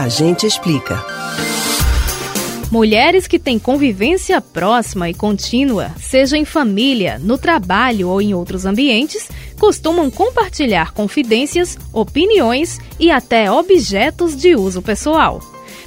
A 0.00 0.08
gente 0.08 0.46
explica. 0.46 1.04
Mulheres 2.70 3.26
que 3.26 3.38
têm 3.38 3.58
convivência 3.58 4.40
próxima 4.40 5.10
e 5.10 5.12
contínua, 5.12 5.90
seja 6.00 6.38
em 6.38 6.44
família, 6.46 7.18
no 7.18 7.36
trabalho 7.36 8.08
ou 8.08 8.22
em 8.22 8.32
outros 8.32 8.64
ambientes, 8.64 9.28
costumam 9.58 10.10
compartilhar 10.10 10.94
confidências, 10.94 11.76
opiniões 11.92 12.78
e 12.98 13.10
até 13.10 13.52
objetos 13.52 14.34
de 14.34 14.56
uso 14.56 14.80
pessoal. 14.80 15.38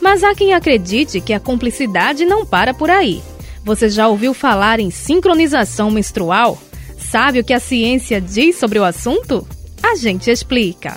Mas 0.00 0.24
há 0.24 0.34
quem 0.34 0.54
acredite 0.54 1.20
que 1.20 1.32
a 1.32 1.38
cumplicidade 1.38 2.24
não 2.24 2.44
para 2.44 2.74
por 2.74 2.90
aí. 2.90 3.22
Você 3.64 3.88
já 3.88 4.08
ouviu 4.08 4.34
falar 4.34 4.80
em 4.80 4.90
sincronização 4.90 5.88
menstrual? 5.88 6.58
Sabe 6.98 7.38
o 7.38 7.44
que 7.44 7.52
a 7.52 7.60
ciência 7.60 8.20
diz 8.20 8.56
sobre 8.56 8.80
o 8.80 8.84
assunto? 8.84 9.46
A 9.80 9.94
gente 9.94 10.32
explica. 10.32 10.96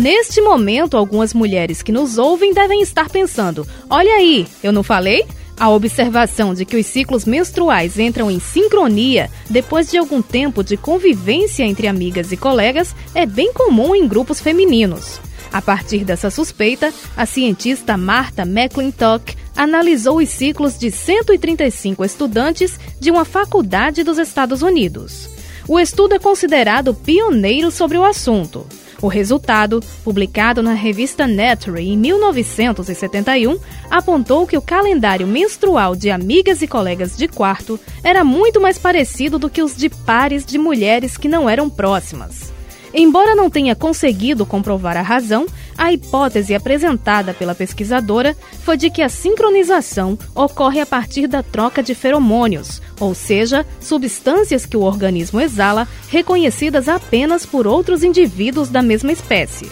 Neste 0.00 0.40
momento, 0.40 0.96
algumas 0.96 1.34
mulheres 1.34 1.82
que 1.82 1.92
nos 1.92 2.16
ouvem 2.16 2.54
devem 2.54 2.80
estar 2.80 3.10
pensando: 3.10 3.68
olha 3.90 4.10
aí, 4.14 4.46
eu 4.62 4.72
não 4.72 4.82
falei? 4.82 5.26
A 5.58 5.68
observação 5.68 6.54
de 6.54 6.64
que 6.64 6.78
os 6.78 6.86
ciclos 6.86 7.26
menstruais 7.26 7.98
entram 7.98 8.30
em 8.30 8.40
sincronia 8.40 9.30
depois 9.50 9.90
de 9.90 9.98
algum 9.98 10.22
tempo 10.22 10.64
de 10.64 10.78
convivência 10.78 11.64
entre 11.64 11.86
amigas 11.86 12.32
e 12.32 12.36
colegas 12.38 12.96
é 13.14 13.26
bem 13.26 13.52
comum 13.52 13.94
em 13.94 14.08
grupos 14.08 14.40
femininos. 14.40 15.20
A 15.52 15.60
partir 15.60 16.02
dessa 16.02 16.30
suspeita, 16.30 16.94
a 17.14 17.26
cientista 17.26 17.94
Martha 17.98 18.44
McClintock 18.44 19.36
analisou 19.54 20.16
os 20.16 20.30
ciclos 20.30 20.78
de 20.78 20.90
135 20.90 22.02
estudantes 22.06 22.80
de 22.98 23.10
uma 23.10 23.26
faculdade 23.26 24.02
dos 24.02 24.16
Estados 24.16 24.62
Unidos. 24.62 25.28
O 25.68 25.78
estudo 25.78 26.14
é 26.14 26.18
considerado 26.18 26.94
pioneiro 26.94 27.70
sobre 27.70 27.98
o 27.98 28.04
assunto. 28.04 28.66
O 29.02 29.08
resultado, 29.08 29.82
publicado 30.04 30.62
na 30.62 30.74
revista 30.74 31.26
Nature 31.26 31.80
em 31.80 31.96
1971, 31.96 33.58
apontou 33.90 34.46
que 34.46 34.58
o 34.58 34.62
calendário 34.62 35.26
menstrual 35.26 35.96
de 35.96 36.10
amigas 36.10 36.60
e 36.60 36.68
colegas 36.68 37.16
de 37.16 37.26
quarto 37.26 37.80
era 38.04 38.22
muito 38.22 38.60
mais 38.60 38.78
parecido 38.78 39.38
do 39.38 39.48
que 39.48 39.62
os 39.62 39.74
de 39.74 39.88
pares 39.88 40.44
de 40.44 40.58
mulheres 40.58 41.16
que 41.16 41.28
não 41.28 41.48
eram 41.48 41.70
próximas. 41.70 42.52
Embora 42.92 43.36
não 43.36 43.48
tenha 43.48 43.76
conseguido 43.76 44.44
comprovar 44.44 44.96
a 44.96 45.02
razão, 45.02 45.46
a 45.78 45.92
hipótese 45.92 46.54
apresentada 46.54 47.32
pela 47.32 47.54
pesquisadora 47.54 48.36
foi 48.64 48.76
de 48.76 48.90
que 48.90 49.00
a 49.00 49.08
sincronização 49.08 50.18
ocorre 50.34 50.80
a 50.80 50.86
partir 50.86 51.28
da 51.28 51.42
troca 51.42 51.82
de 51.82 51.94
feromônios, 51.94 52.82
ou 52.98 53.14
seja, 53.14 53.64
substâncias 53.80 54.66
que 54.66 54.76
o 54.76 54.82
organismo 54.82 55.40
exala, 55.40 55.86
reconhecidas 56.08 56.88
apenas 56.88 57.46
por 57.46 57.66
outros 57.66 58.02
indivíduos 58.02 58.68
da 58.68 58.82
mesma 58.82 59.12
espécie. 59.12 59.70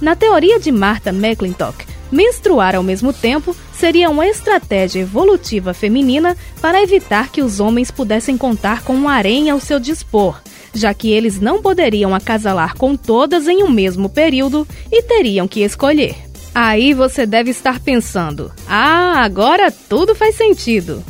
Na 0.00 0.16
teoria 0.16 0.58
de 0.58 0.72
Martha 0.72 1.10
McClintock, 1.10 1.84
menstruar 2.10 2.74
ao 2.74 2.82
mesmo 2.82 3.12
tempo 3.12 3.54
seria 3.74 4.08
uma 4.08 4.26
estratégia 4.26 5.00
evolutiva 5.00 5.74
feminina 5.74 6.34
para 6.62 6.82
evitar 6.82 7.30
que 7.30 7.42
os 7.42 7.60
homens 7.60 7.90
pudessem 7.90 8.38
contar 8.38 8.82
com 8.82 8.94
um 8.94 9.08
harém 9.08 9.50
ao 9.50 9.60
seu 9.60 9.78
dispor 9.78 10.40
já 10.74 10.92
que 10.92 11.10
eles 11.10 11.40
não 11.40 11.62
poderiam 11.62 12.14
acasalar 12.14 12.76
com 12.76 12.96
todas 12.96 13.48
em 13.48 13.62
um 13.62 13.70
mesmo 13.70 14.08
período 14.08 14.66
e 14.90 15.02
teriam 15.02 15.48
que 15.48 15.60
escolher. 15.62 16.16
Aí 16.54 16.92
você 16.92 17.24
deve 17.26 17.50
estar 17.50 17.80
pensando: 17.80 18.52
ah, 18.68 19.22
agora 19.24 19.70
tudo 19.70 20.14
faz 20.14 20.36
sentido. 20.36 21.02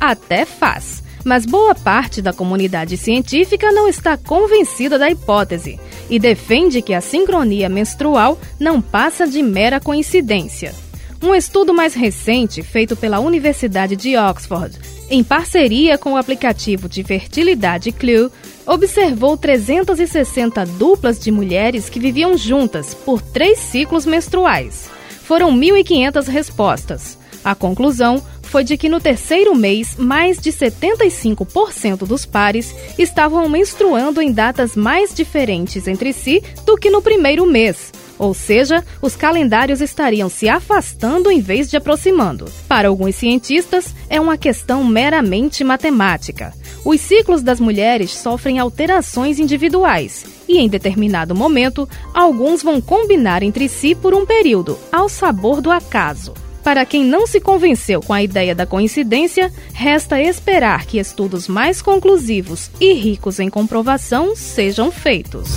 Até 0.00 0.44
faz, 0.44 1.02
mas 1.24 1.46
boa 1.46 1.74
parte 1.74 2.22
da 2.22 2.32
comunidade 2.32 2.96
científica 2.96 3.70
não 3.70 3.88
está 3.88 4.16
convencida 4.16 4.98
da 4.98 5.10
hipótese 5.10 5.78
e 6.08 6.18
defende 6.18 6.82
que 6.82 6.94
a 6.94 7.00
sincronia 7.00 7.68
menstrual 7.68 8.38
não 8.58 8.80
passa 8.80 9.26
de 9.26 9.42
mera 9.42 9.78
coincidência. 9.78 10.74
Um 11.22 11.34
estudo 11.34 11.74
mais 11.74 11.92
recente, 11.92 12.62
feito 12.62 12.96
pela 12.96 13.20
Universidade 13.20 13.94
de 13.94 14.16
Oxford, 14.16 14.78
em 15.10 15.22
parceria 15.22 15.98
com 15.98 16.14
o 16.14 16.16
aplicativo 16.16 16.88
de 16.88 17.04
fertilidade 17.04 17.92
Clue, 17.92 18.30
observou 18.66 19.36
360 19.36 20.64
duplas 20.66 21.18
de 21.18 21.30
mulheres 21.30 21.88
que 21.88 22.00
viviam 22.00 22.36
juntas 22.36 22.94
por 22.94 23.20
três 23.20 23.58
ciclos 23.58 24.06
menstruais. 24.06 24.90
Foram 25.22 25.52
1.500 25.52 26.26
respostas. 26.28 27.18
A 27.44 27.54
conclusão 27.54 28.22
foi 28.42 28.64
de 28.64 28.76
que 28.76 28.88
no 28.88 29.00
terceiro 29.00 29.54
mês, 29.54 29.94
mais 29.96 30.40
de 30.40 30.50
75% 30.50 31.98
dos 31.98 32.26
pares 32.26 32.74
estavam 32.98 33.48
menstruando 33.48 34.20
em 34.20 34.32
datas 34.32 34.74
mais 34.74 35.14
diferentes 35.14 35.86
entre 35.86 36.12
si 36.12 36.42
do 36.66 36.76
que 36.76 36.90
no 36.90 37.00
primeiro 37.00 37.46
mês, 37.46 37.92
ou 38.18 38.34
seja, 38.34 38.84
os 39.00 39.16
calendários 39.16 39.80
estariam 39.80 40.28
se 40.28 40.46
afastando 40.46 41.30
em 41.30 41.40
vez 41.40 41.70
de 41.70 41.78
aproximando. 41.78 42.44
Para 42.68 42.88
alguns 42.88 43.14
cientistas, 43.14 43.94
é 44.10 44.20
uma 44.20 44.36
questão 44.36 44.84
meramente 44.84 45.64
matemática. 45.64 46.52
Os 46.84 47.00
ciclos 47.00 47.42
das 47.42 47.60
mulheres 47.60 48.10
sofrem 48.10 48.58
alterações 48.58 49.38
individuais 49.38 50.24
e, 50.48 50.58
em 50.58 50.68
determinado 50.68 51.34
momento, 51.34 51.88
alguns 52.14 52.62
vão 52.62 52.80
combinar 52.80 53.42
entre 53.42 53.68
si 53.68 53.94
por 53.94 54.14
um 54.14 54.24
período, 54.24 54.78
ao 54.90 55.08
sabor 55.08 55.60
do 55.60 55.70
acaso. 55.70 56.32
Para 56.62 56.84
quem 56.84 57.04
não 57.04 57.26
se 57.26 57.40
convenceu 57.40 58.00
com 58.00 58.12
a 58.12 58.22
ideia 58.22 58.54
da 58.54 58.66
coincidência, 58.66 59.52
resta 59.72 60.20
esperar 60.20 60.86
que 60.86 60.98
estudos 60.98 61.48
mais 61.48 61.80
conclusivos 61.82 62.70
e 62.80 62.92
ricos 62.92 63.40
em 63.40 63.48
comprovação 63.48 64.34
sejam 64.36 64.90
feitos. 64.90 65.48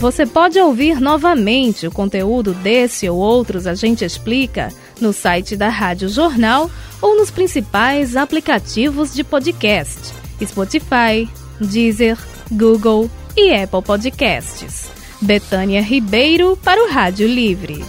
Você 0.00 0.24
pode 0.24 0.58
ouvir 0.58 0.98
novamente 0.98 1.86
o 1.86 1.90
conteúdo 1.90 2.54
desse 2.54 3.06
ou 3.08 3.18
outros 3.18 3.66
A 3.66 3.74
Gente 3.74 4.02
Explica 4.02 4.72
no 5.00 5.12
site 5.12 5.56
da 5.56 5.68
Rádio 5.68 6.08
Jornal 6.08 6.70
ou 7.00 7.16
nos 7.16 7.30
principais 7.30 8.16
aplicativos 8.16 9.14
de 9.14 9.24
podcast: 9.24 10.12
Spotify, 10.44 11.28
Deezer, 11.60 12.18
Google 12.50 13.10
e 13.36 13.54
Apple 13.54 13.82
Podcasts. 13.82 14.90
Betânia 15.20 15.82
Ribeiro 15.82 16.56
para 16.56 16.82
o 16.82 16.90
Rádio 16.90 17.26
Livre. 17.26 17.84